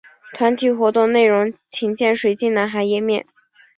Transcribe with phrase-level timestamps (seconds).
[0.33, 3.27] 团体活动内容请见水晶男孩页面。